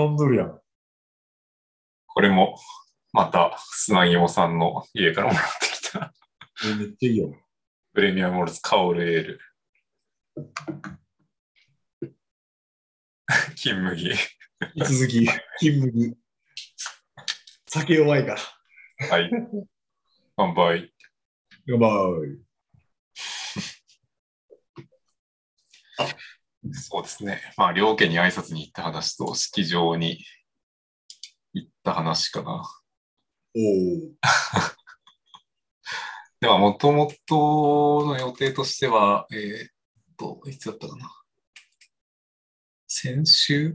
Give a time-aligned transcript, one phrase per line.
[0.00, 0.60] 飲んどるやん。
[2.06, 2.58] これも、
[3.12, 6.12] また、砂肝さんの家からもらってきた、
[6.64, 7.32] えめっちゃいいよ。
[7.92, 9.40] プレミアムモルツカオルエール。
[13.54, 14.10] 金麦。
[14.10, 14.16] 引
[14.84, 15.28] き続き、
[15.60, 16.16] 金麦。
[17.68, 18.40] 酒弱いから。
[19.08, 19.30] はい。
[20.36, 20.92] 乾杯。
[21.66, 22.44] 乾杯。
[26.72, 27.40] そうですね。
[27.56, 30.24] まあ、両家に挨拶に行った話と、式場に
[31.52, 32.62] 行った話かな。
[33.56, 33.62] おお。
[36.40, 39.70] では、もともとの予定としては、えーっ
[40.16, 41.10] と、いつだったかな。
[42.86, 43.74] 先週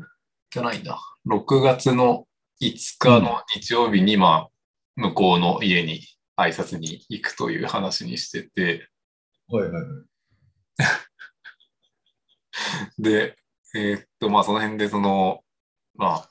[0.50, 1.00] じゃないんだ。
[1.28, 2.28] 6月の
[2.62, 4.50] 5日の日曜日に、まあ、
[4.96, 6.02] 向こうの家に
[6.38, 8.90] 挨拶に行くという話にしてて、
[9.48, 11.09] はいはいはい。
[12.98, 13.38] で、
[13.76, 15.44] えーっと、まあ、その辺で、その、
[15.96, 16.30] まあ、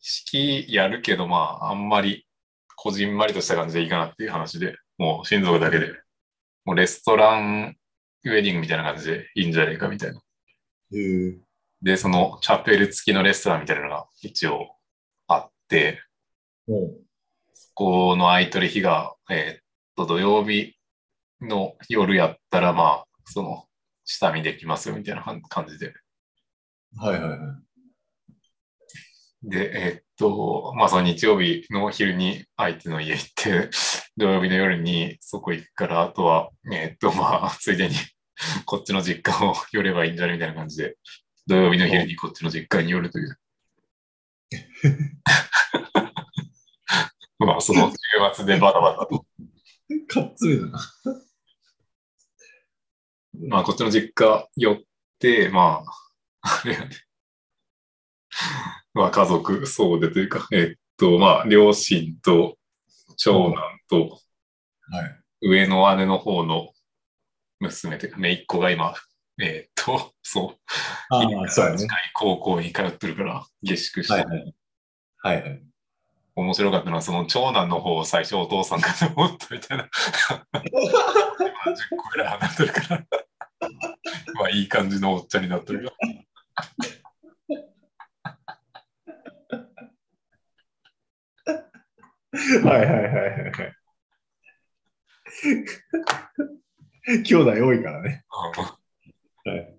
[0.00, 2.26] 式やるけど、まあ、あんまり、
[2.76, 5.92] こじんまりとした感じでいいかなっていう話で、もう親族だけで、
[6.64, 7.76] もうレストラン
[8.24, 10.20] ウェディングみたいな感じでいいんじゃないかみたいな。
[11.82, 14.76] で、そのチャペル付きのレストランみたいなのが一応
[15.28, 16.02] あって、
[17.52, 19.62] そこの空いてる日が、えーっ
[19.96, 20.76] と、土曜日
[21.40, 23.67] の夜やったら、まあ、その、
[24.08, 25.92] 下見できますよみたいな感じで。
[26.96, 27.38] はいはいはい。
[29.42, 33.68] で、えーっと、まあ、その日曜日の昼に相手の家行って、
[34.16, 37.94] 土曜日の夜にそこ行くから、あとは、えーっと、まあ、ついでに
[38.64, 40.96] こっちの実家を 寄ればいいんじゃないみたいな感じで、
[41.46, 43.38] 土曜日の昼にこっちの実家に寄るという。
[47.40, 47.96] まあ、その週
[48.34, 49.26] 末でバタバタと。
[50.08, 50.78] かっつめだな。
[53.48, 54.78] まあ、こっちの実家寄っ
[55.18, 55.84] て、ま
[56.42, 56.90] あ、あれやね。
[58.94, 62.56] まあ、家族総出というか、えーっと、まあ、両親と
[63.16, 63.56] 長男
[63.88, 64.20] と、
[64.90, 65.20] はい。
[65.40, 66.70] 上の姉の方の
[67.60, 68.94] 娘というか、姪っ子が今、
[69.40, 70.58] えーっと、そう、
[71.10, 71.94] あそうやね近。
[71.94, 74.54] い高校に通ってるから、下宿して、はいはい。
[75.18, 75.62] はいはい。
[76.34, 79.88] 面白かったのは、その長男の方を最初お父さんかと思ったみたいな。
[80.54, 83.04] 今10個ぐらい離れてるから、
[84.38, 85.92] まあいい感じのおっちゃんになってるよ。
[92.64, 93.02] はいはいはいはい
[93.50, 93.74] はい。
[97.24, 98.24] 兄弟多いからね。
[98.28, 98.52] は
[99.56, 99.78] い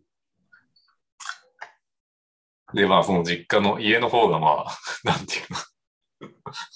[2.74, 5.58] で、まあ、その実家の家の方が、まあ、なんていうの、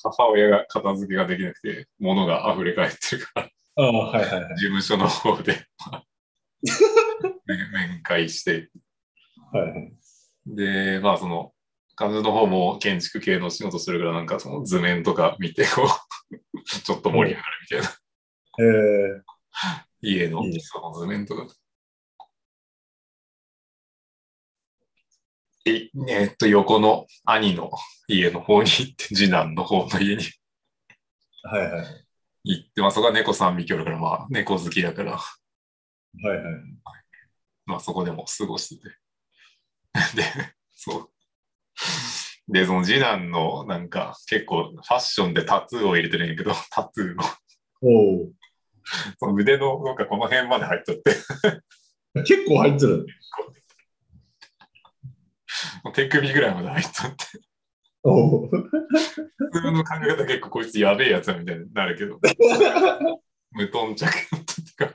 [0.01, 4.55] 母親が片付けができなくて、物が溢れ返ってるから、ああ、はいはいはい。
[4.55, 6.03] 事務所の方で、まあ
[7.46, 8.69] 面 面会して、
[9.51, 9.94] はいはい。
[10.46, 11.53] で、まあ、その、
[11.96, 17.90] 彼女の方も建築系の仕事するから、なんかその図面とか見て、こう、 ちょっと盛り上がるみたいな、
[18.59, 19.22] えー、
[20.01, 21.47] 家のその図面とか。
[25.66, 27.72] ええっと、横の兄の
[28.07, 30.24] 家の方に行って、次男の方の家に。
[31.44, 32.06] はいはい。
[32.44, 35.19] 行って、まあ、そこは猫3匹おるから、まあ、猫好きだから、
[36.22, 36.56] はいはい。
[37.66, 38.96] まあ、そこでも過ごしてて。
[40.16, 40.24] で、
[40.72, 41.09] そう。
[42.47, 47.24] で、その次男の、なんか、結構、ファッションでタトゥーを入れてるんやけど、 タトゥーの、
[47.81, 48.31] おお。
[49.18, 51.16] その腕の、なんかこの辺まで入っちゃって、
[52.24, 53.07] 結構入ってる。
[55.84, 57.25] もう手首ぐらいまで入っちゃって、
[58.03, 58.47] おお。
[58.50, 58.62] 普
[59.51, 62.19] 通の考え方結構こいつやべえやつだみたいになるけど、
[63.51, 64.06] 無頓着
[64.75, 64.94] か、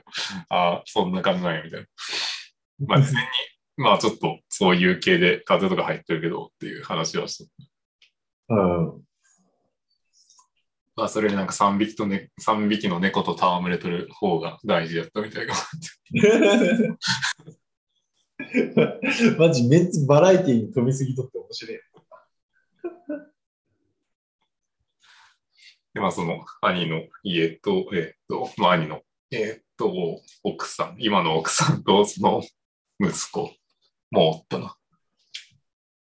[0.49, 1.87] ああ、そんな考えみたいな。
[2.87, 3.29] まあ、事前に、
[3.77, 7.49] まあちょっとそういう系でタトゥーとか入ってるけどっていう話はし
[8.47, 8.55] た。
[8.55, 9.03] うん。
[10.95, 15.53] まあ、それでなんか3匹と、ね、3匹の猫と戯れてる方が大事だったみたいな。
[19.37, 21.79] マジ、メンツバラエティに飛びすぎとって面白い。
[25.93, 29.01] で、まあ、その兄の家と、えーっと、まあ、兄の、
[29.31, 32.43] えーっと、奥さん、今の奥さんとその
[32.99, 33.55] 息子
[34.11, 34.75] もおったな。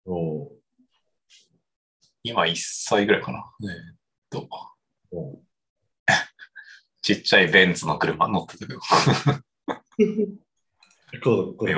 [0.05, 0.53] おお。
[2.23, 3.39] 今1歳ぐらいかな。
[3.63, 3.97] えーっ
[4.31, 4.49] と、
[5.13, 5.43] お
[7.01, 8.81] ちっちゃいベンツの車乗ってたけど。
[11.23, 11.75] こう、ここれ、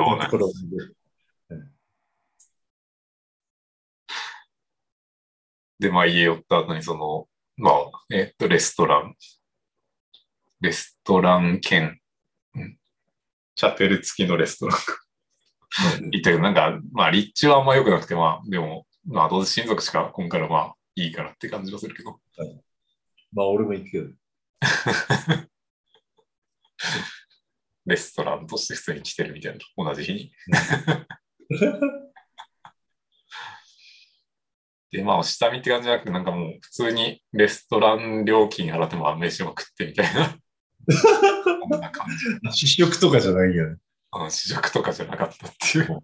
[5.78, 7.74] で、まあ、家寄った後に、その、まあ、
[8.10, 9.14] えーっと、レストラン、
[10.66, 12.00] レストラン兼、
[12.56, 12.76] うん
[13.54, 14.78] チャペル付きのレストラン
[16.10, 22.20] 行 ったけど、なんか、まあ、立地はあんま良くなくて、まあ、でも、まあ、どうせ親族しか今からまあいいからって感じはするけど。
[23.32, 24.10] まあ、俺も行くけど。
[27.86, 30.32] レストランとして普通に来てるみたいな、同じ日に。
[34.90, 40.36] で、まあ、下見って感じじゃなくて、なんかもう普通にレストラン料金払っても飯を食ってみたいな。
[41.68, 42.06] こんな感
[42.52, 42.66] じ。
[42.66, 43.76] 試食とかじゃないよね。
[44.14, 45.98] うん試食とかじゃなかったっていう。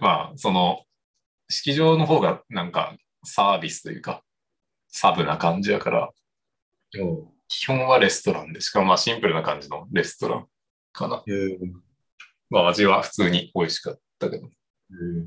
[0.00, 0.84] まあ、その、
[1.50, 4.22] 式場の方がなんかサービスというか、
[4.88, 6.10] サブな感じやから、
[6.94, 10.46] うん基本はレストランで、しかもまあシンプルな感じのレストラン
[10.92, 11.22] かな。
[11.26, 11.58] えー
[12.48, 14.46] まあ味は普通に美味しかったけど。
[14.46, 15.26] えー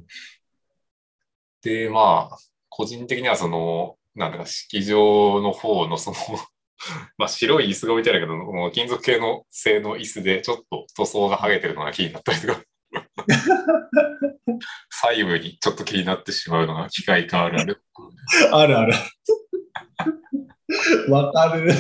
[1.61, 2.38] で、まあ、
[2.69, 6.17] 個人的にはその、なんだか式場の方のその、
[7.18, 12.62] まあ白い椅子が置いてあるけど、もう金属系の製の椅子でちょっと塗装が剥げてるのが気になったりとか、
[14.89, 17.81] 細部にちょっと気になってしまうのが機械化あるある。
[18.51, 18.94] あるある。
[21.09, 21.74] わかる。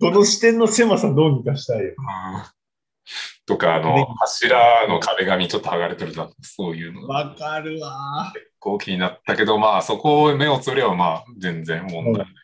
[0.00, 1.94] この視点の狭さどうにかしたいよ。
[1.98, 2.53] うん
[3.46, 8.32] とか、あのね、柱の壁紙ちょっと剥がれてるな、そういうのがわかるわ。
[8.58, 12.34] こう気になったけど、まあそこを目をつぶればまあ全然問題ない。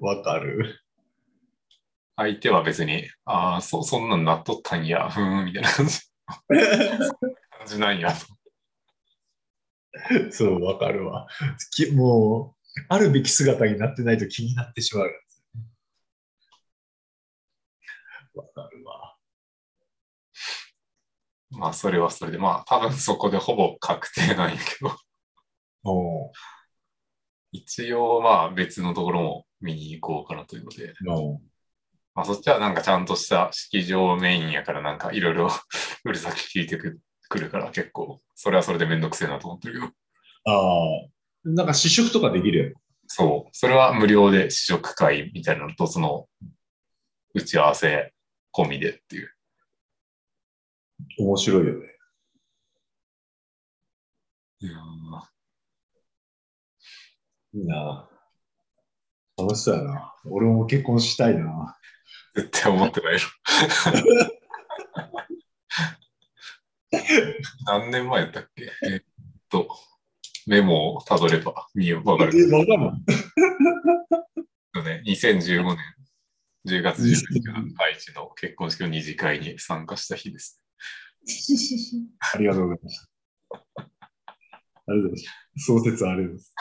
[0.00, 0.80] わかる。
[2.16, 6.00] 相手は別に、ああ、そそんなんなっとったんや、ふーん、みたいな感じ
[7.58, 8.14] 感じなんや。
[10.30, 11.26] そう、わかるわ。
[11.72, 15.10] きもう、あるべき姿になってないと気になってしまう。
[18.34, 18.73] わかるわ。
[21.58, 24.96] まあそれはそれで、まあ多分そこでほぼ確定なんやけど、
[25.84, 26.32] お
[27.52, 31.40] 一応まあ別のところも見に行こうかなというので、の
[32.14, 35.48] まあそっちはなんかちゃんとした式場メインやからなんかいろいろ
[36.04, 39.86] うるさく聞いてくくるから結構、それはそれでめんどくせえなと思ってるけど、
[40.46, 41.08] ああ。
[41.44, 42.80] なんか試食とかできるよ。
[43.06, 46.26] そう、それは無料で試食会みたいなのと、その
[47.34, 48.12] 打ち合わせ
[48.52, 49.33] 込みでっていう。
[51.18, 51.86] 面白いよね。
[54.60, 58.08] いやーいいな。
[59.36, 60.14] 楽しそうやな。
[60.26, 61.76] 俺も結婚したいな。
[62.34, 63.20] 絶対思ってないよ。
[67.66, 68.70] 何年前やったっけ？
[68.84, 69.04] えーっ
[69.50, 69.68] と、
[70.46, 72.90] メモをたどれば見よわかるえ、わかんない。
[74.76, 75.02] よね。
[75.06, 75.76] 2015年
[76.66, 77.54] 10月19日が
[77.84, 80.60] 愛知の結婚式の二次会に参加した日です。
[82.34, 83.08] ありがとうございました。
[83.76, 85.66] ありがとうございます。
[85.66, 86.54] 創設ありがとうございます。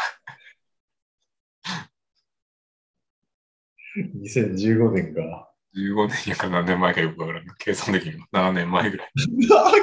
[3.95, 5.49] 2015年か。
[5.75, 9.11] 15年やから何年前かよくわからんが計算的にも7年前ぐらい。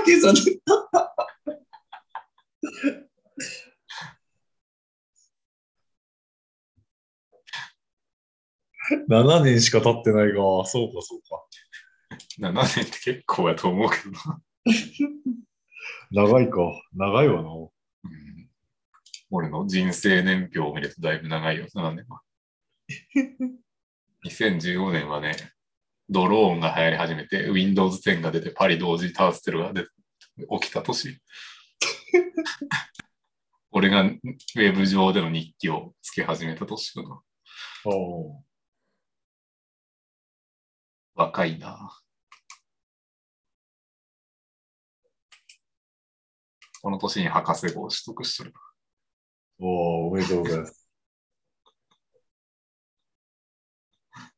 [0.06, 0.40] 計算で。
[9.08, 11.44] 7年しか経ってないが、そうか、そうか。
[12.40, 14.40] 7年って結構やと思うけどな。
[16.10, 16.58] 長いか。
[16.92, 17.48] 長いわな。
[17.50, 17.70] うん
[19.32, 22.20] 俺の人生年表を見るとだいぶ長いよ、7年は。
[24.26, 25.52] 2015年はね、
[26.08, 29.88] ドローンが流行り始めて、Windows 10が出て、パリ同時多発テロが出て
[30.60, 31.20] 起きた年。
[33.70, 37.22] 俺がウェブ上での日記をつけ始めた年かな。
[41.14, 41.96] 若いな。
[46.82, 48.60] この年に博士号を取得しとるな。
[49.60, 50.88] おうおめでとうございます。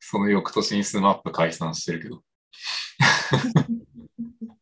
[0.00, 2.22] その翌年にスマップ解散してるけど。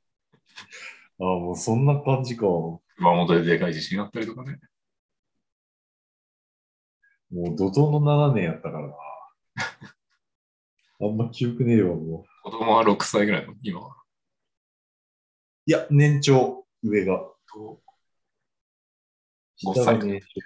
[1.20, 2.46] ああ、もうそんな感じか。
[2.46, 4.60] も熊本ででかい地震あったりとかね。
[7.32, 8.94] う怒涛の7年やったからな。
[11.00, 12.24] あんま記憶ねえわ、もう。
[12.42, 13.96] 子供は6歳ぐらいの、今は。
[15.66, 17.32] いや、年長、上が。
[19.62, 19.98] 5下が歳。
[20.00, 20.40] 年長。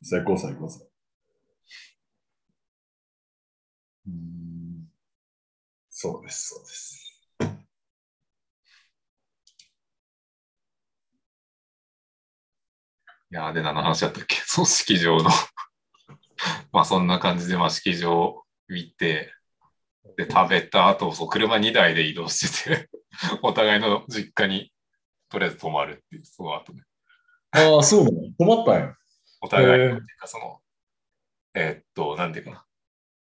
[0.00, 0.86] 歳、5歳、5歳。
[4.06, 4.88] うーん。
[5.90, 7.26] そうです、そうです。
[13.30, 14.36] いやーで、何の話だったっけ？
[14.46, 15.30] そう、式場の。
[16.72, 19.32] まあ、そんな感じで、まあ、式場見て、
[20.16, 22.90] で、食べた後、そう、車2台で移動してて、
[23.42, 24.72] お互いの実家に、
[25.28, 26.82] とりあえず泊まるっていう、その後ね。
[27.52, 28.94] ああ、そうなの困ったんや。
[29.40, 30.60] お互いっていうか、その、
[31.54, 32.66] えーっと、なんていうかな。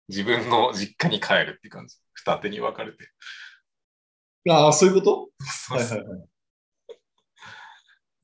[0.07, 1.97] 自分の実家に帰るっていう感じ。
[2.13, 3.09] 二手に分かれて。
[4.49, 5.29] ああ、そういうこと？
[5.41, 6.29] そうそうはいはいはい。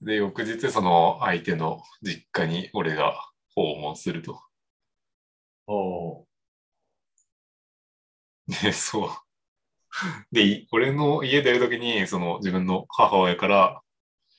[0.02, 3.14] で、翌日、その相手の実家に俺が
[3.56, 4.42] 訪問すると。
[5.68, 6.28] お
[8.48, 9.10] で、 そう。
[10.32, 13.82] で、い俺の家出るときに、その自分の母親から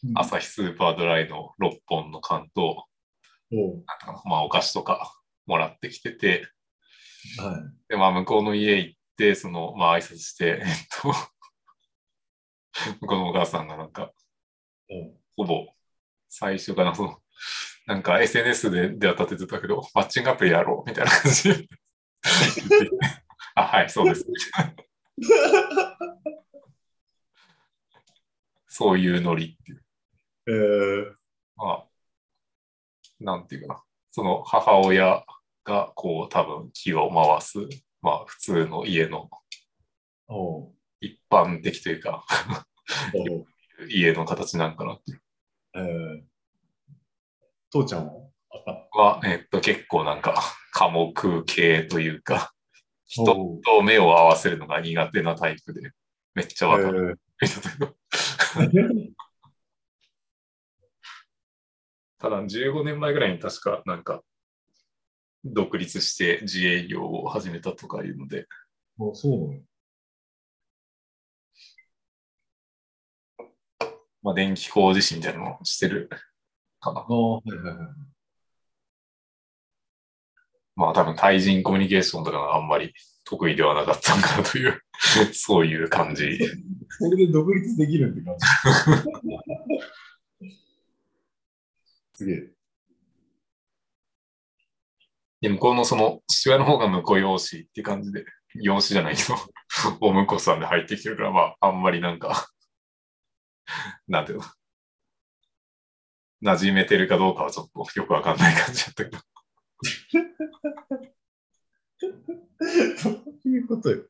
[0.04, 2.86] ー朝日スーパードライの6本の缶と、
[3.52, 5.12] おうなんまあお菓子とか
[5.46, 6.48] もらってきてて、
[7.38, 7.62] はい。
[7.88, 11.12] で、まあ向こうの家行って、その、まあ挨拶して、えっと、
[13.00, 14.12] 向こうのお母さんがなんか、
[14.90, 15.66] おうほぼ
[16.28, 17.18] 最初かな、その、
[17.86, 21.68] なんか SNS で出会ったっててたけど、マッチングアプリやろうみたいな感じ。
[23.54, 24.26] あ、はい、そうです。
[28.66, 29.84] そういうノリっていう。
[30.46, 31.14] えー、
[31.56, 31.86] まあ、
[33.20, 33.82] なんていうかな。
[34.10, 35.24] その母親
[35.64, 37.58] がこう多分気を回す、
[38.00, 39.30] まあ普通の家の
[41.00, 42.24] 一般的というか、
[43.88, 45.22] 家の形なんかなっていう。
[45.74, 46.22] えー、
[47.70, 48.12] 父ちゃんは？
[48.66, 50.34] あは、えっと、結構なんか、
[50.72, 52.52] 寡黙系というか、
[53.12, 55.90] 人と目を合わせるのが苦手なタイプで、
[56.34, 57.20] めっちゃわかる。
[57.42, 59.12] えー
[62.18, 64.22] ただ、15年前ぐらいに確か、なんか、
[65.44, 68.46] 独立して自営業を始めたとかいうので、
[69.00, 69.60] あそうなの
[74.22, 76.08] まあ、電気工事士みたいなのをしてる
[76.80, 77.00] かな。
[77.00, 77.86] ああ、はいはいはい。
[80.76, 84.82] まあ、多分対人コミュニケーションとかがあんまり得意ではなかったのかなという、
[85.32, 86.38] そういう感じ。
[86.88, 88.46] それで独立できるって感じ。
[92.14, 92.52] すげえ。
[95.42, 98.24] で、向こうのその父親の方が婿養子って感じで、
[98.54, 99.34] 養子じゃないけど、
[100.00, 102.48] お婿さんで入ってきてるから、まあ、あんまりなんか、
[104.06, 104.44] なんていうの、
[106.42, 109.18] 馴染めてるかどうかはちょっとよくわかんない感じだったけど。
[112.00, 112.08] ど
[113.44, 114.04] ういうことよ。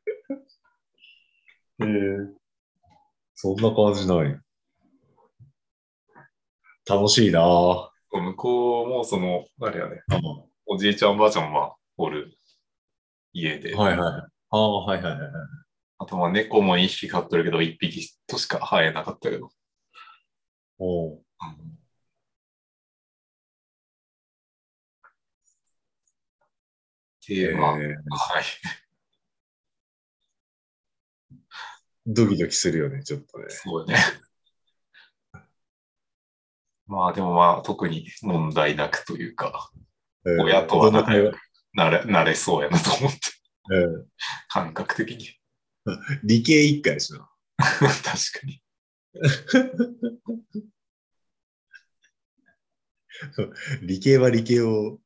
[1.79, 2.33] えー、
[3.35, 4.39] そんな感じない。
[6.87, 7.89] 楽しいなぁ。
[8.11, 10.19] 向こうもその、あれやね、あ
[10.67, 12.37] おじいちゃんおばあちゃんはおる
[13.33, 14.21] 家で、はいはい。
[14.51, 15.31] ああ、はいはいはい。
[15.97, 19.49] あとまあ猫も2匹飼っとるけど、1匹としか生えなかったけど、
[20.77, 21.21] おう
[27.23, 27.93] っていう、まあ、えーは
[28.41, 28.43] い。
[32.05, 33.45] ドキドキするよね、ちょっとね。
[33.49, 33.95] そうね。
[36.85, 39.71] まあでもまあ特に問題なくというか、
[40.25, 41.01] えー親とはな
[41.73, 43.19] なれなれそうやなと思って、
[43.73, 44.03] えー
[44.49, 45.29] 感覚的に。
[46.23, 47.29] 理系一回やしな。
[47.57, 48.11] 確か
[48.45, 48.61] に。
[53.81, 54.99] 理系は理系を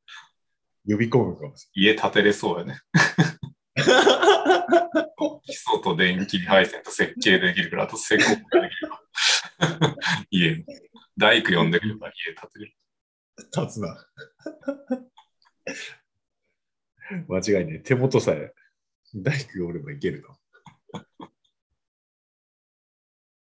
[0.88, 2.80] 呼び込むかもし家建てれそうやね。
[3.76, 4.08] れない。
[5.44, 9.00] 基礎と電気配線と設計できるから、あと施工ができれば。
[10.30, 10.64] 家の。
[11.18, 12.74] 大工呼んでくれば家建てれる。
[13.56, 14.06] 立つな。
[17.28, 17.78] 間違いねえ。
[17.80, 18.54] 手元さえ
[19.14, 20.38] 大工がおればいけるな。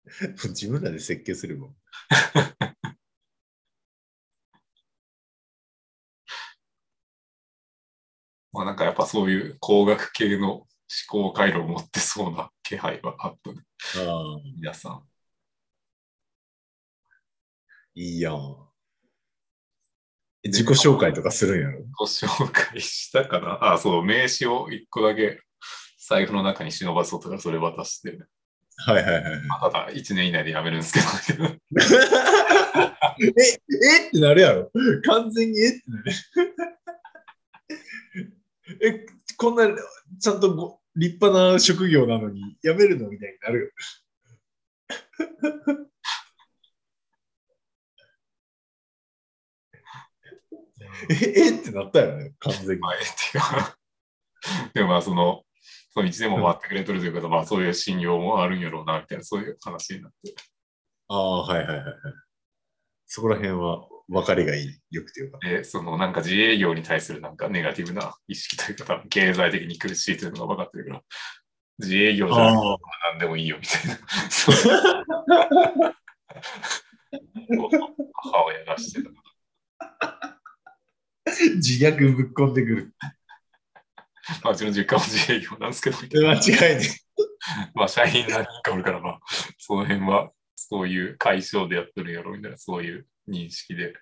[0.49, 1.75] 自分らで設計するもん。
[8.57, 10.67] まあなんかやっぱそういう工学系の思
[11.07, 13.57] 考回路を持ってそうな気配はあったね。
[14.07, 15.03] ああ、皆さん。
[17.93, 18.55] いいやん。
[20.43, 21.83] 自己紹介とかするんやろ？
[21.99, 23.73] ご紹介したかな？
[23.73, 25.39] あ、そう、名刺を一個だけ
[25.99, 28.17] 財布の中に忍ばそうとかそれ渡して、
[28.77, 29.23] はいはいはい。
[29.47, 31.55] まあただ1年以内で辞めるんですけど、 え、
[34.05, 34.71] えってなるやろ
[35.03, 36.11] 完全にえってなる。
[38.83, 39.05] え、
[39.37, 39.67] こんな
[40.19, 43.71] ちゃんとご立派な職業なのに辞めるのみたいになるよ。
[51.09, 52.81] え、えってなったよね、完全に。
[52.81, 53.77] まあ、えっていうか、
[54.73, 55.43] でもまあその、
[55.91, 60.35] その1年も待ってくれとるということは、まあそういう信用もあるんやろうな、みたいな、そういう話になって。
[61.09, 61.93] ああ、はいはいはいはい。
[63.05, 71.01] そこら辺は分かりがいい、よくてよかっで、そのなんか自営業に対するなんかネガティブな意識というか、多分経済的に苦しいというのが分かってるから、
[71.79, 72.77] 自営業じゃな
[73.19, 73.97] でもいいよみたいな。
[78.13, 79.09] 母親がしてた。
[81.55, 82.93] 自虐ぶっこんでくる。
[84.43, 86.89] まあ、うちの実家も自営業なんですけど、間違いね。
[87.73, 89.19] まあ、社員何人かおるから、まあ、
[89.57, 93.93] その辺は、そういう解消でやってるんやろみたいな、そういう認識で。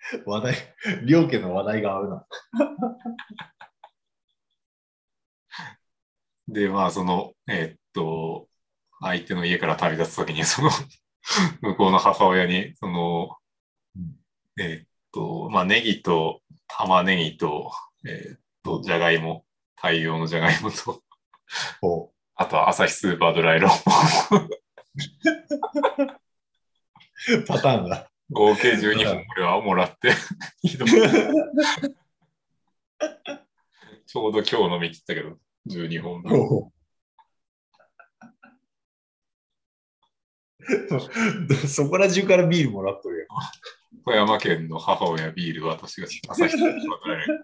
[0.26, 0.54] 話題、
[1.06, 2.26] 両家の話題が合うな。
[6.48, 8.48] で、まあ、その、えーっと、
[9.00, 10.70] 相手の家から旅立つときに、その、
[11.60, 13.36] 向こうの母親に、その
[13.96, 14.16] うん、
[14.62, 17.72] えーっと、まあ、ネギと玉ねぎと、
[18.06, 19.44] えーっと、じゃがいも、
[19.76, 21.02] 大量のじゃがいもと、
[21.80, 23.72] ほあとは朝日スーパードライロン。
[23.72, 23.74] う。
[27.46, 28.08] パターンだ。
[28.30, 30.12] 合計12本これはもらって、
[34.06, 35.36] ちょうど今日飲み切ったけど、
[35.68, 36.46] 12本分。
[36.46, 36.72] ほう
[41.66, 43.26] そこら中からビールもらっとる
[44.04, 47.38] 富山県の母親ビール私が朝日スーパードライロン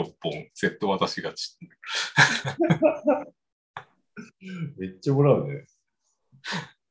[0.00, 1.58] 356本セット私がち。
[4.76, 5.64] めっちゃもらうね。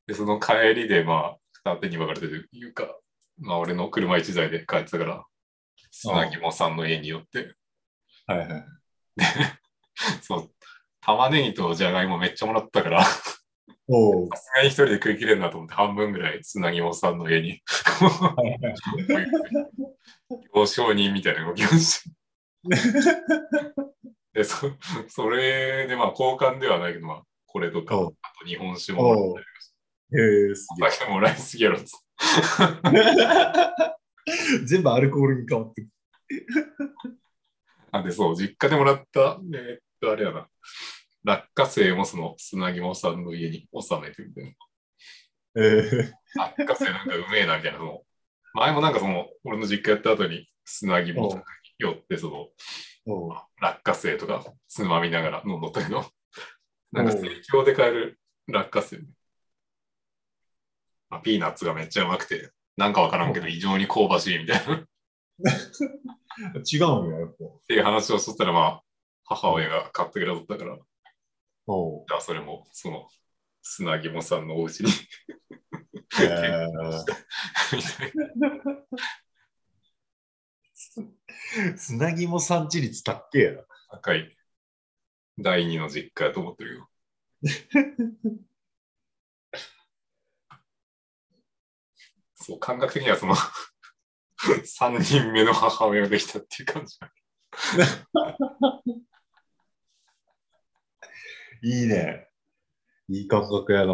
[0.07, 2.97] で、その帰りで、まあ、二手に分かれてるというか、
[3.37, 5.25] まあ、俺の車一台で帰ってたから、
[5.91, 7.55] 砂肝さんの家に寄って、
[8.25, 8.65] はいはい。
[10.21, 10.51] そう、
[11.01, 14.37] 玉ねぎとじゃがいもめっちゃもらったから、さ。
[14.37, 17.61] すがに一人で食い切れんなと思って、半分ぐらい砂肝さんの家に、
[20.53, 22.09] 行商人みたいな動きをして。
[24.33, 24.71] で、そ
[25.09, 28.13] それで、まあ、交換ではないけど、まあ、これとか、あと
[28.45, 29.45] 日本酒ももらったり
[30.13, 31.77] へえ、すげお酒もらいすぎやろ。
[34.65, 35.87] 全部アルコールに変わってく。
[37.91, 40.47] あ、で、そう、実家でもらった、えーっと、あれやな、
[41.23, 44.51] 落花生もその砂肝さんの家に収めてみたいな。
[45.55, 47.79] え落花生なんかうめえな、みたいな。
[47.79, 48.01] その
[48.53, 51.45] 前もなんかその、俺の実家やった後に砂肝とかに
[51.79, 52.49] 寄って、その、
[53.61, 56.05] 落花生とかつまみながら飲んどったけど、
[56.91, 58.97] なんか生協で買える落花生、
[61.09, 64.75] まあ、ピーナッツがめっちゃうまくて、なんかわからんけど異常に香ばしいみたいな。
[64.75, 64.85] っ
[66.71, 67.35] 違うんや、やっぱ。
[67.67, 68.83] ていう話をしとったら、まあ、
[69.25, 70.77] 母親が買ってくれとったから、
[71.67, 72.05] おう。
[72.07, 73.07] じゃあそれもその
[73.61, 74.91] 砂肝さんのお家に。
[81.77, 83.53] 砂肝産地率高えや。
[83.53, 83.63] な。
[83.91, 84.35] 高い
[85.37, 86.89] 第二の実家やと思ってるよ。
[92.35, 93.35] そう、感覚的にはその
[94.37, 96.97] 3人目の母親ができたっていう感じ。
[101.63, 102.27] いいね。
[103.07, 103.93] いい感覚やな。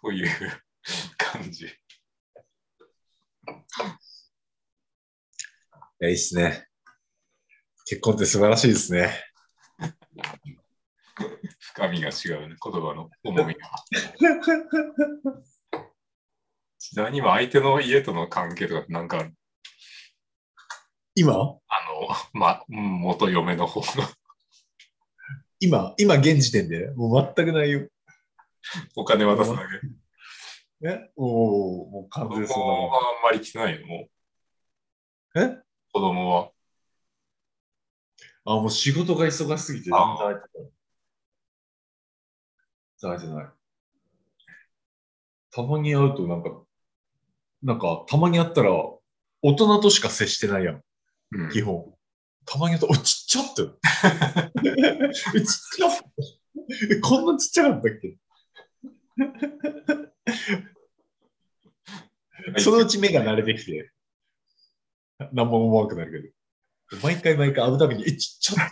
[0.00, 0.28] という
[1.18, 1.66] 感じ。
[1.66, 1.68] い
[6.06, 6.67] いっすね。
[7.90, 9.10] 結婚って素晴らしいですね。
[11.58, 13.60] 深みが違うね、言葉の重みが。
[16.78, 19.34] ちなみに今相手の家との関係とかなんかある？
[21.14, 21.32] 今？
[21.32, 21.58] あの、
[22.34, 23.86] ま、うん元嫁の方の
[25.58, 25.94] 今？
[25.96, 26.90] 今現時点で？
[26.90, 27.88] もう全くないよ。
[28.96, 30.88] お金渡すだけ？
[30.90, 31.10] え？
[31.16, 34.08] おおもう完子供全そうはあんまり来てないよ、も
[35.34, 35.40] う。
[35.40, 35.56] え？
[35.90, 36.50] 子供は。
[38.50, 40.34] あ、もう仕事が忙しすぎて全然空い
[43.20, 43.34] てない。
[43.34, 43.52] ない。
[45.50, 46.62] たまに会うとなんか、
[47.62, 48.70] なんかたまに会ったら
[49.42, 50.82] 大人としか接してないやん、
[51.32, 51.92] うん基本。
[52.46, 53.62] たまに会うと、お、 ちっちゃって。
[55.36, 55.88] えちっちゃ
[56.90, 58.16] えこんなちっちゃかったっけ？
[62.62, 63.92] そのうち目が慣れてきて、
[65.32, 66.37] 何も思わなくなるけど。
[67.02, 68.62] 毎回毎回会うたびに、え、ちっちゃ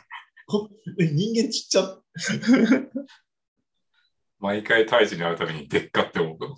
[0.46, 1.98] こえ人間ちっちゃ
[4.38, 6.56] 毎回大地に会うたびにでっかって思うけど。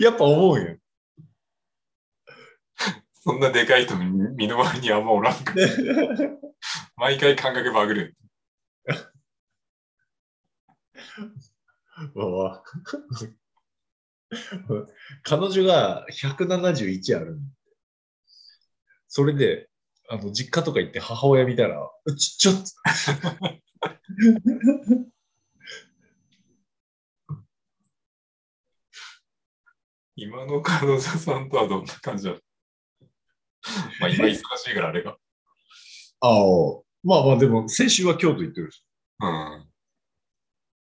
[0.00, 0.76] やっぱ思うよ。
[3.22, 5.68] そんなでかい人身の回りにあんまおらんから。
[6.96, 8.16] 毎回感覚バグる。
[12.14, 12.62] まあ
[15.22, 17.40] 彼女が171あるん
[19.08, 19.68] それで、
[20.08, 22.74] あの、実家とか行って母親見たら、ちっちゃっつ
[30.16, 32.34] 今の彼女さんとはどんな感じだ
[34.00, 34.38] まあ今忙し
[34.70, 35.16] いからあれが。
[36.20, 36.36] ああ、
[37.02, 38.84] まあまあでも、先週は京都行ってるし。
[39.20, 39.66] うん。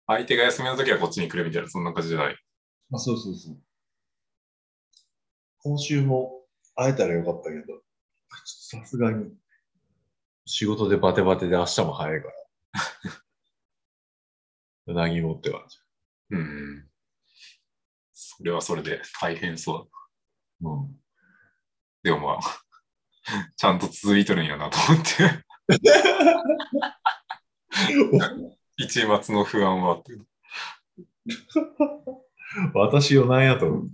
[0.08, 2.38] 相手が休みの時はこっちに来るみたいな、そんな感じじゃない？
[2.94, 3.58] あ、そうそうそう。
[5.60, 6.44] 今週も
[6.76, 7.86] 会えたらよかったけど、ちょっと
[8.46, 9.32] さすがに
[10.46, 12.34] 仕事でバテバテで明日も早いから。
[14.94, 15.80] 何もって感じ。
[16.32, 16.88] うん。
[18.14, 19.90] それはそれで大変そ
[20.62, 20.70] う。
[20.70, 20.96] うん。
[22.04, 22.40] でもまあ、
[23.58, 25.44] ちゃんと続いとるんやなと思って、
[28.78, 30.14] 一末の不安はあって。
[32.74, 33.90] 私を何やと思う。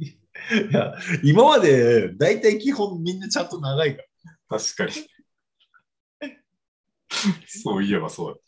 [0.00, 4.02] いや、今まで大体基本みんなちゃんと長いか
[4.48, 4.58] ら。
[4.58, 4.92] 確かに。
[7.46, 8.40] そういえばそうだ。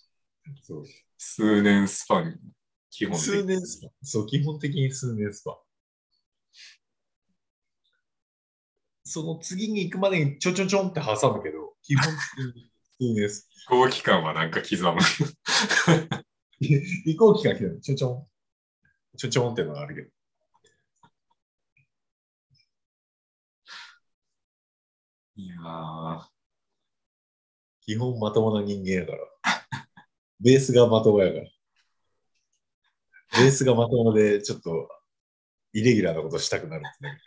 [0.62, 0.84] そう
[1.18, 2.38] 数年スパン、
[2.90, 3.90] 基本的数年スパン。
[4.02, 5.54] そう、基本的に数年スパン。
[9.04, 15.00] その次に行くまでにちょちょちょんって挟むけど、基本的に数年ス 飛行期間はなんか刻む。
[16.60, 18.26] 移行期間来てるちょちょん。
[19.16, 20.08] ちょちょんってのがあるけど。
[25.36, 26.20] いやー、
[27.80, 29.18] 基本まともな人間やから。
[30.38, 31.44] ベースがまともやから。
[33.42, 34.88] ベースがまともで、ちょっと、
[35.72, 37.18] イレギュラーなことしたくなるってね。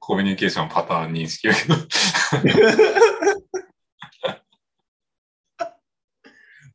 [0.00, 1.74] コミュニケーションパターン認識やけど。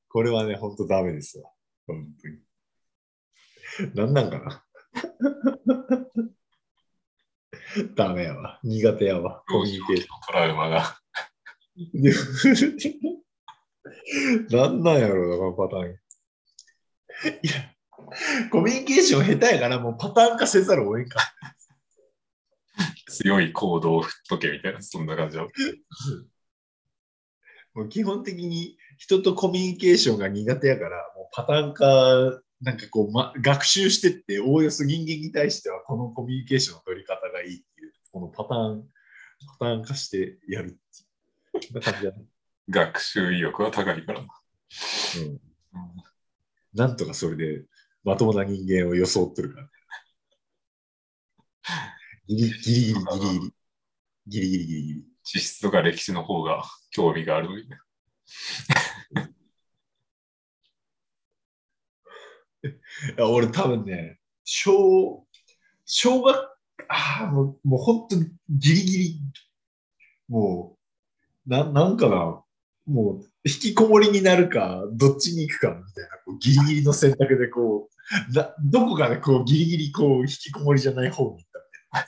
[0.07, 1.51] これはね、ほんとダメですわ。
[1.93, 2.37] 本当に。
[3.95, 4.63] なんなんかな。
[7.95, 8.59] ダメやわ。
[8.63, 9.43] 苦手やわ。
[9.47, 10.99] コミュニケーシトラウマが。
[11.77, 12.91] ョ
[14.47, 14.49] ン。
[14.49, 15.91] なんなんやろうな、このパターン。
[17.43, 17.73] いや、
[18.49, 21.19] コミュニケーション下手やから、もうパターン化せざるを得んか。
[23.07, 25.47] 強い行動を振っとけみたいな、そんな感じだ。
[27.73, 38.83] もう基本的に人とコミュニケーションが苦手やから、もうパターン化、なんかこう、ま、学習してって、おおよそ人間に対してはこのコミュニケーションの取り方がいいっていう、このパターン、
[39.59, 41.81] パターン化してやるっていう。
[41.81, 42.25] 感じだね。
[42.69, 44.27] 学習意欲は高いからな。
[45.17, 45.39] うん。
[46.75, 47.65] なんとかそれで
[48.03, 49.69] まともな人間を装ってるから。
[52.27, 53.53] ギリギリギリギリ ギリ。
[54.27, 55.05] ギリギリギリギリ。
[55.23, 57.79] 地質とか歴史の方が興味があるのにね。
[63.19, 65.25] 俺多分ね、小、
[65.85, 66.37] 小学、
[66.89, 69.21] ああ、もう、もう本当にギリギリ、
[70.27, 70.77] も
[71.47, 72.43] う、な、なんかな、
[72.87, 77.89] もう、引きこもりになるか、どっちに行くかみたいな、こうギリギリの選択でこ
[78.31, 82.07] う、などこかでこう、ギリギリこう、引きこもりじゃない方に行ったみたいな。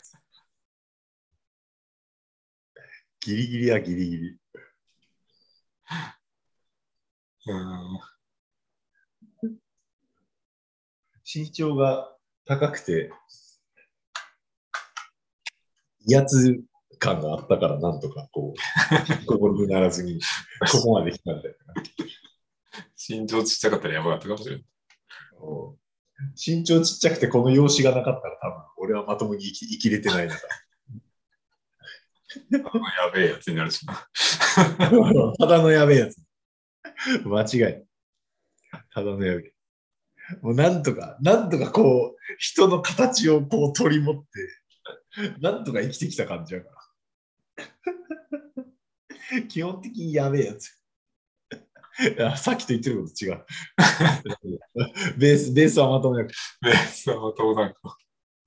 [3.22, 4.38] ギリギリはギリギリ。
[7.48, 8.00] うん。
[11.26, 13.12] 身長が高くて、
[16.08, 16.62] 威圧
[17.00, 20.20] 感があったから、なんとかこう、引 きこもりにならずに、
[20.72, 21.84] ここまで来たんだよな。
[22.98, 24.66] 身長ちっちゃかったらやばかったかもしれない。
[25.42, 25.84] うん
[26.36, 30.42] 身長ちっちゃくて、この容姿がなかったら、多分俺はまともに生き生きれてないんだか
[32.50, 33.94] やべえやつになるしな。
[33.94, 34.08] ら。
[35.38, 36.23] ただのやべえやつ。
[37.26, 37.84] 間違い。
[38.94, 39.54] ただのやべえ。
[40.42, 46.70] もうなんとか、なんとかこう、人の形をこう取り持って、なんとか生きてきた感じやか
[47.58, 49.44] ら。
[49.48, 50.80] 基本的にやべえやつ。
[52.00, 53.46] いやさっきと言ってること違う。
[55.18, 56.34] ベース、ベースはまともやく。
[56.62, 57.98] ベースはまともなんか、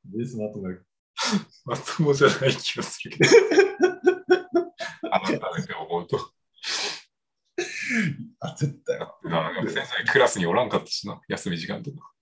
[0.04, 0.87] ベースまともやく。
[1.64, 3.30] まともじゃない気がするけど。
[5.11, 6.36] 改めて思うと。
[8.40, 8.99] あ、絶対。
[8.99, 12.12] なんか先生クラスにおらんかったしな、休み時間とか。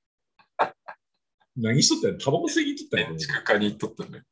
[1.57, 2.25] 何しとったんや？
[2.25, 4.23] タバコ吸いに行っとったんや建築家に行っとったね。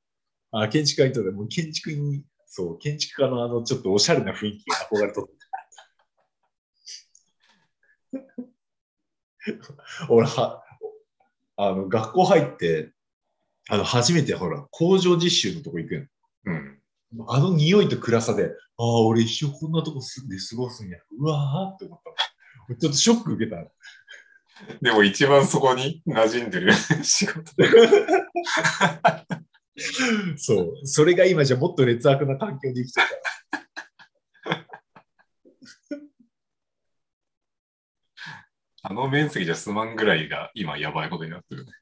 [0.50, 5.32] あ、建築家にとって、もう建築に、そう、建築家のあの、ちょっとおしゃれな雰囲気が憧れとった。
[10.08, 10.62] 俺は、
[11.56, 12.92] あの、学校入って、
[13.68, 16.08] あの、初めてほら、工場実習のとこ行くやん。
[17.16, 17.30] うん。
[17.30, 18.48] あの匂いと暗さで、あ
[18.82, 20.98] あ、俺一生こんなとこ住んで過ごすんや。
[21.18, 22.16] うわーって思ったの。
[22.76, 23.56] ちょっとショック受けた。
[24.80, 26.72] でも一番そこに馴染んでる
[27.02, 27.68] 仕事で。
[30.36, 30.74] そう。
[30.84, 33.14] それが今じゃもっと劣悪な環境で生きてるか
[34.50, 34.66] ら。
[38.84, 41.72] あの面積じゃ済まんぐらいが今やばいことになってるね。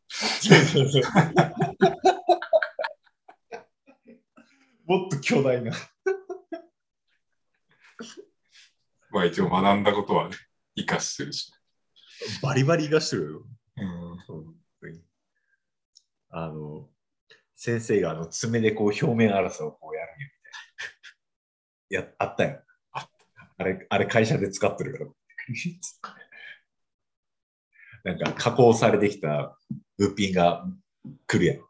[4.91, 5.71] もっと巨大な。
[9.11, 10.37] まあ一応学んだことはね、
[10.75, 11.53] 生かしてるし。
[12.43, 13.47] バリバリがしてるよ。
[13.77, 14.19] うん。
[16.31, 16.91] あの、
[17.55, 22.09] 先生があの爪でこう表面粗さをこうやるみたいな。
[22.09, 22.65] や、あったよ。
[22.91, 23.09] あ
[23.59, 25.11] あれ、あれ会社で使ってるから。
[28.03, 29.57] なんか加工されてきた
[29.99, 30.67] 物品が
[31.29, 31.65] 来るやん。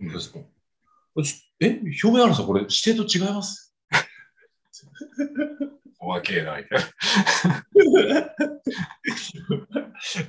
[0.00, 0.55] うん
[1.16, 3.74] そうするとちえ、表面粗さこれ指定と違います？
[5.98, 6.78] 怖けえな、いな。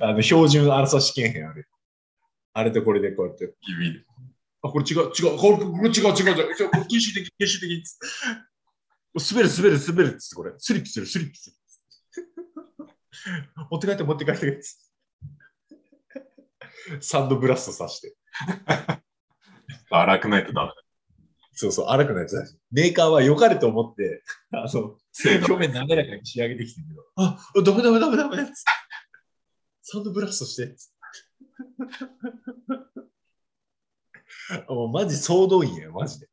[0.00, 1.68] あの標準粗さ試験編ある。
[2.54, 3.54] あれとこれでこうやって。
[4.62, 5.00] あ、これ違う、違
[5.34, 7.84] う、これこれ違う、違う、違う、違う、これ禁止的、禁止的。
[9.30, 10.52] 滑る、滑る、滑るっつって、これ。
[10.58, 11.56] スリップする、スリップする。
[13.70, 14.60] 持って帰って、持って帰って
[17.00, 18.16] サンドブラストさして。
[19.90, 20.74] 荒くないとダメだ。
[21.52, 24.96] そうそう、荒くないやつだしメーカーは良かれと思って、あの、
[25.38, 28.54] 表面滑らかに仕上げてきてるけど、あ、ダメダメダメダメつって
[29.82, 30.76] サンドブラストして。
[34.68, 36.28] もうマジ総動員やよ、マジで。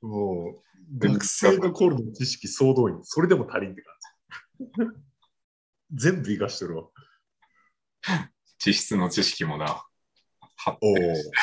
[0.00, 2.98] もう、学生の頃の知識総動員。
[3.04, 3.94] それでも足りんって感
[4.58, 4.96] じ。
[5.92, 6.88] 全部生かしてるわ。
[8.58, 9.84] 地質の知識もな、
[10.56, 11.36] 発展して。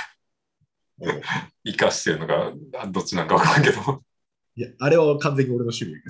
[1.66, 4.04] 生かしてるのが、あどっちなんかわからんけど、
[4.56, 6.10] いや、あれは完全に俺の趣味やけ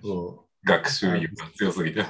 [0.08, 2.00] も学習意欲が強すぎて。
[2.00, 2.06] う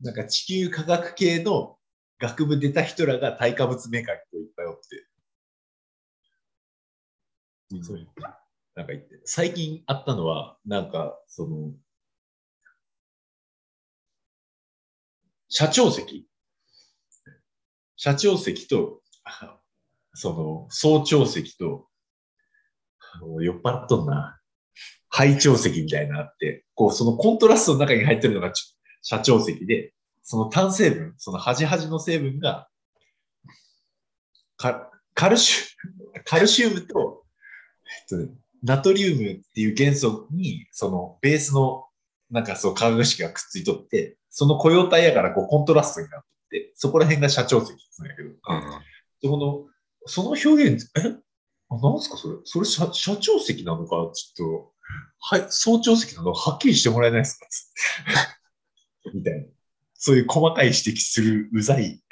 [0.00, 1.78] なんか地球科学系の
[2.18, 5.06] 学部出た人らが対化物メーカーにいっぱいおって。
[7.82, 7.98] そう
[8.74, 11.72] なんか言って、最近あったのは、なんか、その、
[15.48, 16.26] 社長席
[17.96, 19.01] 社長席と、あ
[20.14, 21.86] その、総長席と、
[23.40, 24.38] 酔っ払っとんな。
[25.08, 28.52] 拝長席みたいなあって、こう、そのコントラストの中に入ってるのが
[29.02, 32.68] 社長席で、その単成分、その端々の成分が、
[34.56, 37.24] カルシュ、カルシウムと、
[38.10, 38.32] えっと、
[38.62, 41.86] ナトリウムっていう元素に、そのベースの、
[42.30, 48.36] なんかそう、化学式がくっついとって、その雇用体やからこうコントラストになってて、そこら辺が社長席なんやけど、うん。
[49.22, 49.66] そこの、
[50.06, 51.00] その表現、え？
[51.70, 52.16] あ、なんすか？
[52.16, 52.36] それ？
[52.44, 54.72] それ社社長席なのかちょっと、
[55.20, 57.46] はい、総長席なのかはっきりしてもらえないですか？
[59.14, 59.46] みたいな。
[59.94, 62.02] そういう細かい指摘するうざい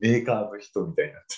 [0.00, 1.36] メーカーの人みたいになって。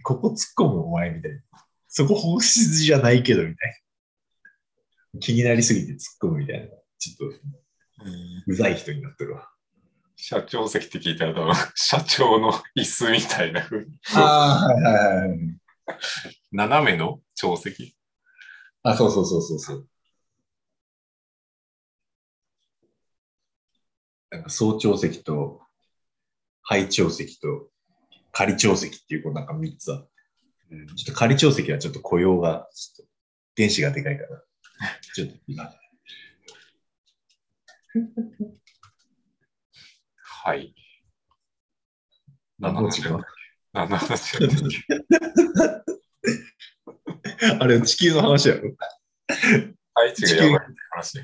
[0.02, 1.40] ここ突っ込むお前みたいな。
[1.86, 3.82] そこ本質じゃないけどみたい
[5.14, 5.20] な。
[5.20, 6.66] 気になりすぎて突っ込むみたいな。
[6.98, 7.36] ちょっと
[8.48, 9.48] うざい人になってるわ。
[10.20, 15.38] 社長席って聞いたら多分、 社長の椅子みたいな風に、ああ、はいはいはい。
[16.50, 17.96] 斜めの長席？
[18.82, 19.88] あ、そうそうそうそうそう。
[24.30, 25.62] なんか総長席と、
[26.62, 27.70] 拝長席と、
[28.32, 30.10] 仮長席っていう、こうなんか3つあって、
[30.70, 33.12] うんちょっと仮長席はちょっと雇用が、ちょっと、
[33.56, 34.44] 原子がでかいから、
[35.14, 35.72] ちょっと今、
[40.44, 40.72] はい。
[42.60, 43.18] 何の話か
[43.72, 44.56] 何の話だっけ
[47.60, 48.72] あれ、地球の話やろ？
[49.94, 51.18] 愛知がやばいって話。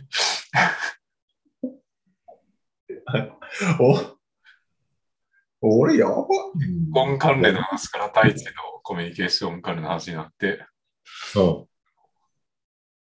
[5.62, 5.68] お？
[5.80, 6.26] 俺やば
[6.92, 8.50] 根関連の話から大地の
[8.82, 10.66] コミュニケーション関連の話になって、
[11.36, 11.66] うん。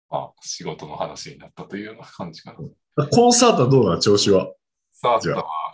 [0.09, 3.07] まあ、仕事の話になったというような感じかな。
[3.07, 3.99] コンサートはどうなの？
[3.99, 4.53] 調子は。
[4.99, 5.19] さあ、は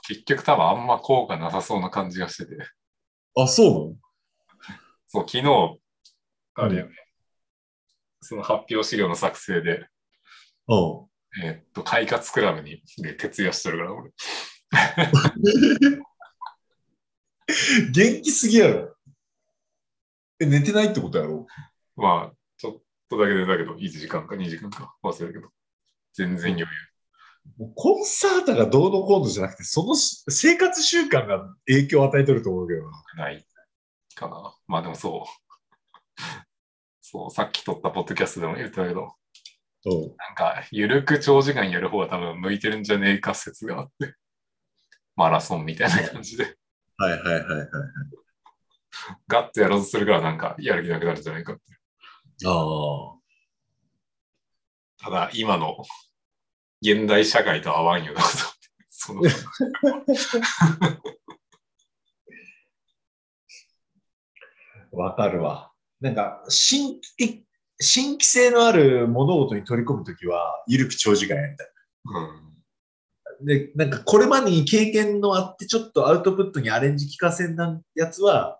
[0.05, 2.57] 結局多分あんま効果なさそうな感じがしてて。
[3.37, 3.95] あ、そ
[5.07, 5.79] そう、昨日、
[6.55, 6.91] あれよね、
[8.19, 9.87] その発表資料の作成で、
[10.67, 11.09] うなの
[11.41, 14.09] えーっと、快活クラブにで徹夜してるから、俺。
[14.09, 16.03] うん。
[17.93, 18.93] 元気すぎやろ。
[20.41, 21.47] え、寝てないってことやろ？
[21.95, 22.73] まあ、ちょっ
[23.09, 25.47] とだけでだけど、1時間か2時間か忘れるけど、
[26.13, 26.67] 全然余裕。
[27.57, 33.03] もうコンサートがどうのこうのじゃなくて、そのし生活習慣が影響を与えてると思うけどな。
[33.17, 33.45] ない
[34.15, 34.55] かな。
[34.67, 35.51] まあでもそう。
[37.01, 39.15] そう、さっき撮ったポッドキャストでも言ってたけど、
[39.85, 40.01] うん。
[40.17, 44.15] なんか、ゆるく長時間やる方が多分向いてるんじゃねえか説があって、
[45.15, 46.57] マラソンみたいな感じで、
[46.97, 47.67] はいはいはいはい。
[49.27, 51.61] ガッとやろうとするからなんかやる気なくなるんじゃないかって。
[52.45, 53.23] ああ。
[55.03, 55.77] ただ、今の
[56.83, 58.27] 現代社会と合わんよなと。
[58.89, 59.21] その
[64.91, 65.71] わかるわ。
[66.01, 67.47] なんか、新規的、
[67.79, 71.67] 新規性のある物事に取り込むときは、ゆるく長時間やりたい。
[73.41, 73.45] うん。
[73.45, 78.59] で、なんかこれまでに経験のあって、ちょっとアウトプットにアレンジ聞かせんなやつは、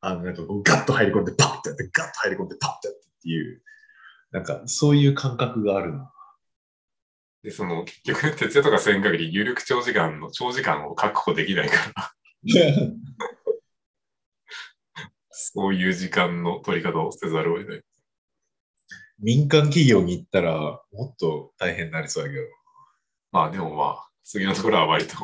[0.00, 3.62] あの、なんかガッと入り込んで、パッとやって、ガッと入り込んで、パッとやってっていう、
[4.32, 6.12] なんかそういう感覚があるな。
[7.44, 12.12] で、その、結局、徹夜とかせん限り、有力長時間の長時間を確保できないから、
[15.30, 17.82] そういう時間の取り方をせざるを得ない。
[19.18, 22.42] 民間企業に行ったら、もっと大変になりそうだけど。
[23.30, 25.14] まあでもまあ、次のところは割と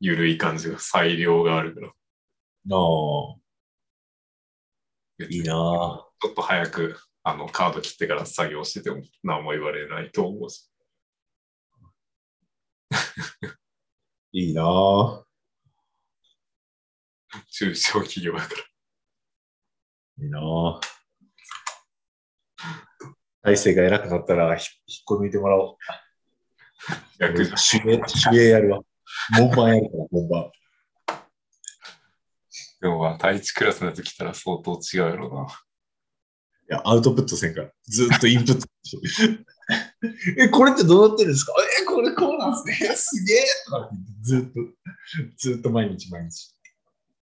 [0.00, 1.88] 緩い感じが、裁量があるから。
[1.88, 2.74] ああ、
[5.30, 5.56] いいなぁ。
[6.20, 10.71] ちょっと早くあのカード切ってから作業してても何も言われないと思うし。
[14.32, 15.24] いいなぁ。
[17.50, 18.60] 中小企業だから。
[20.24, 20.80] いいなぁ。
[23.42, 25.76] 体制が偉くなったらひ引っこ抜いてもらおう。
[27.18, 28.80] 逆じゃん手芸、手芸やるわ。
[29.38, 30.50] 門番やるから、門番。
[32.80, 35.46] でもまあ、第一クラスのやつ来たら相当違うやろうな。
[35.46, 35.46] い
[36.68, 37.70] や、アウトプットせんから。
[37.84, 38.66] ずっとインプット。
[40.38, 41.52] え、これってどうなってるんですか？
[41.71, 41.71] え、
[42.02, 42.96] これこうなんですね。
[42.96, 43.96] すげえとかって
[44.28, 44.60] 言ってずっと、
[45.36, 46.52] ずっと毎日毎日。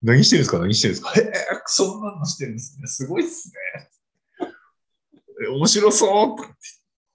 [0.00, 0.58] 何してるんですか？
[0.60, 1.12] 何してるんですか？
[1.16, 2.86] えー、そんなのしてるんですね。
[2.86, 4.48] すごいっすね。
[5.44, 6.52] え面白そうとかっ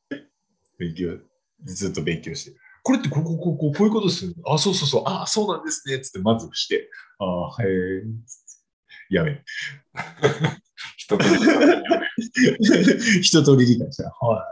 [0.09, 0.27] て。
[0.77, 1.17] 勉強、
[1.63, 2.57] ずっと勉強して。
[2.83, 4.35] これってこうこうこうこうこういうことですよね？
[4.45, 5.03] あ、そうそうそう。
[5.05, 5.97] あ、そうなんですね。
[6.01, 6.89] つってまずして。
[7.19, 8.03] あ、へえ。
[9.11, 9.45] やめる。
[10.97, 11.39] 人と理解
[13.21, 14.09] 一通り理解した。
[14.09, 14.45] は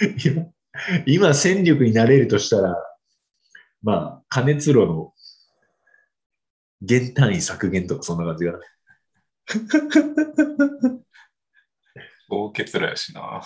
[0.00, 0.52] い。
[1.04, 2.76] 今、 今戦力になれるとしたら、
[3.82, 5.14] まあ、加熱炉の
[6.80, 8.58] 減単位削減とかそんな感じが。
[12.28, 13.42] 高結露やしな。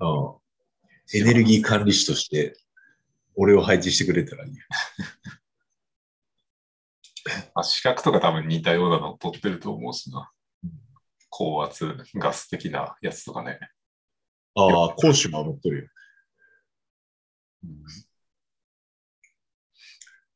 [0.00, 0.42] うん
[1.14, 2.56] エネルギー管理士として、
[3.34, 4.52] 俺を配置してくれたらいい。
[7.54, 10.32] まあ、資格とか多分似たようなのを取ってると思うしな。
[11.28, 13.60] 高圧ガス的なやつとかね。
[14.54, 15.88] ああ、講師も持ってるよ。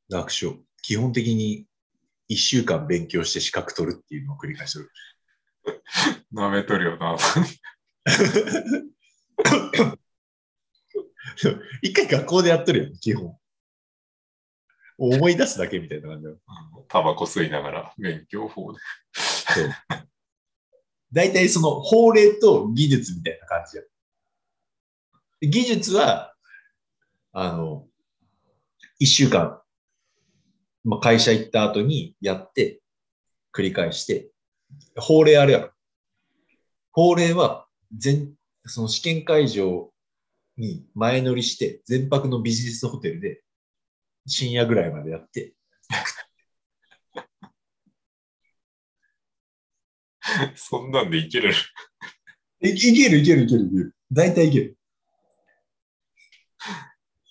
[0.09, 0.55] 楽勝。
[0.83, 1.67] 基本的に
[2.29, 4.91] 一週間勉強して資格取るっていうのを繰り返してる。
[6.33, 7.17] 舐めとるよな。
[11.83, 13.37] 一回学校でやってるよ、基本。
[14.99, 16.39] 思い出すだけみたいな感じだよ。
[16.89, 18.79] タバコ吸いながら勉強法で。
[21.13, 23.83] 大体その法令と技術みたいな感じや。
[25.41, 26.35] 技術は、
[27.33, 27.87] あの、
[28.99, 29.61] 一週間、
[30.85, 32.81] まあ、会社行った後にやって、
[33.53, 34.31] 繰り返して、
[34.97, 35.71] 法令あるやろ。
[36.93, 38.33] 法令は、全、
[38.65, 39.93] その試験会場
[40.57, 43.43] に前乗りして、全泊のビジネスホテルで、
[44.27, 45.55] 深夜ぐらいまでやって、
[50.57, 51.53] そんなんでいける。
[52.63, 53.95] いいけるいけるいけるいける。
[54.11, 54.79] 大体いける。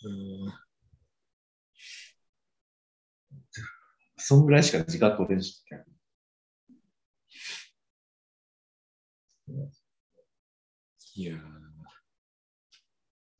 [0.05, 0.09] う
[0.49, 0.65] ん
[4.17, 5.63] そんぐらいしか時間取れんし。
[11.15, 11.39] いやー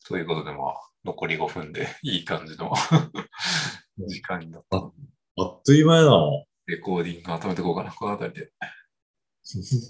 [0.07, 0.73] ということで、まあ、
[1.03, 2.71] 残り5分でいい感じの
[4.07, 4.77] 時間になった。
[4.77, 6.19] あっという間やな。
[6.67, 8.51] レコーディングまとめていこうかな、この辺りで。